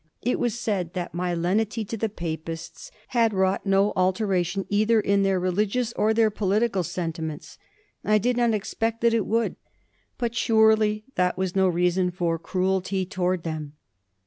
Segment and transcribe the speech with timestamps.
[0.23, 4.99] It was said that my lenity to the Papists had wrought no altera tion either
[4.99, 7.59] in their religious or their political sentiments.
[8.03, 9.57] I did not expect that it would;
[10.17, 13.73] but surely that was no reason for cruelty towards them."